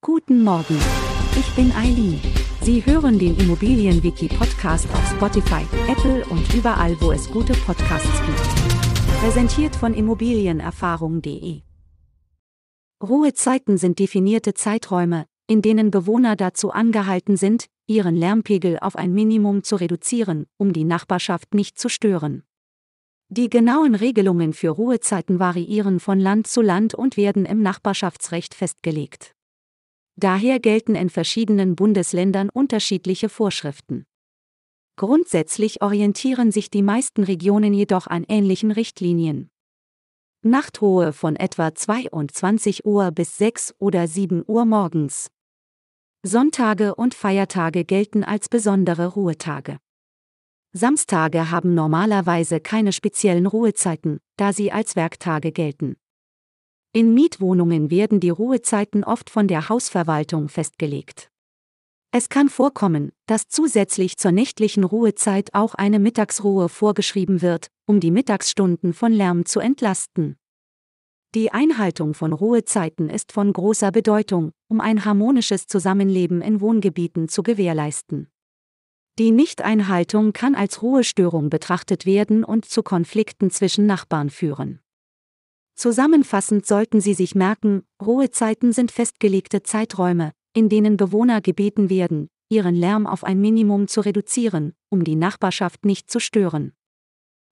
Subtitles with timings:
[0.00, 0.78] Guten Morgen.
[1.36, 2.20] Ich bin Eileen.
[2.62, 9.20] Sie hören den Immobilienwiki-Podcast auf Spotify, Apple und überall, wo es gute Podcasts gibt.
[9.20, 11.62] Präsentiert von Immobilienerfahrung.de.
[13.02, 19.64] Ruhezeiten sind definierte Zeiträume, in denen Bewohner dazu angehalten sind, ihren Lärmpegel auf ein Minimum
[19.64, 22.44] zu reduzieren, um die Nachbarschaft nicht zu stören.
[23.30, 29.34] Die genauen Regelungen für Ruhezeiten variieren von Land zu Land und werden im Nachbarschaftsrecht festgelegt.
[30.20, 34.04] Daher gelten in verschiedenen Bundesländern unterschiedliche Vorschriften.
[34.96, 39.48] Grundsätzlich orientieren sich die meisten Regionen jedoch an ähnlichen Richtlinien.
[40.42, 45.28] Nachtruhe von etwa 22 Uhr bis 6 oder 7 Uhr morgens.
[46.24, 49.78] Sonntage und Feiertage gelten als besondere Ruhetage.
[50.72, 55.94] Samstage haben normalerweise keine speziellen Ruhezeiten, da sie als Werktage gelten.
[56.98, 61.30] In Mietwohnungen werden die Ruhezeiten oft von der Hausverwaltung festgelegt.
[62.10, 68.10] Es kann vorkommen, dass zusätzlich zur nächtlichen Ruhezeit auch eine Mittagsruhe vorgeschrieben wird, um die
[68.10, 70.38] Mittagsstunden von Lärm zu entlasten.
[71.36, 77.44] Die Einhaltung von Ruhezeiten ist von großer Bedeutung, um ein harmonisches Zusammenleben in Wohngebieten zu
[77.44, 78.26] gewährleisten.
[79.20, 84.80] Die Nichteinhaltung kann als Ruhestörung betrachtet werden und zu Konflikten zwischen Nachbarn führen.
[85.78, 92.74] Zusammenfassend sollten Sie sich merken, Ruhezeiten sind festgelegte Zeiträume, in denen Bewohner gebeten werden, ihren
[92.74, 96.72] Lärm auf ein Minimum zu reduzieren, um die Nachbarschaft nicht zu stören.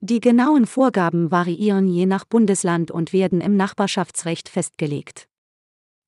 [0.00, 5.28] Die genauen Vorgaben variieren je nach Bundesland und werden im Nachbarschaftsrecht festgelegt.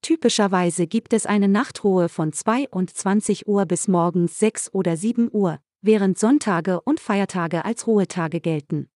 [0.02, 6.18] Typischerweise gibt es eine Nachtruhe von 22 Uhr bis morgens 6 oder 7 Uhr, während
[6.18, 8.88] Sonntage und Feiertage als Ruhetage gelten.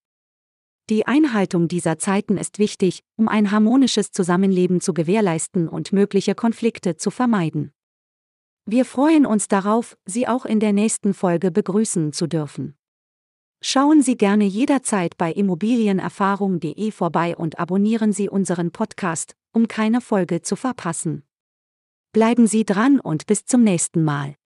[0.90, 6.96] Die Einhaltung dieser Zeiten ist wichtig, um ein harmonisches Zusammenleben zu gewährleisten und mögliche Konflikte
[6.96, 7.72] zu vermeiden.
[8.66, 12.76] Wir freuen uns darauf, Sie auch in der nächsten Folge begrüßen zu dürfen.
[13.62, 20.42] Schauen Sie gerne jederzeit bei immobilienerfahrung.de vorbei und abonnieren Sie unseren Podcast, um keine Folge
[20.42, 21.24] zu verpassen.
[22.12, 24.36] Bleiben Sie dran und bis zum nächsten Mal.